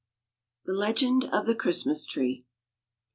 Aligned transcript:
THE 0.65 0.73
LEGEND 0.73 1.25
OF 1.25 1.45
THE 1.45 1.53
CHRISTMAS 1.53 2.07
TREE. 2.07 2.43